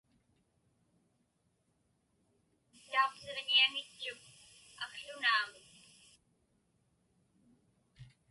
[2.89, 4.21] Tauqsiġñiaŋitchuk
[4.83, 5.73] akłunaamik.